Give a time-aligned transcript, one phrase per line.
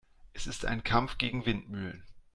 [0.33, 2.01] Es ist ein Kampf gegen Windmühlen.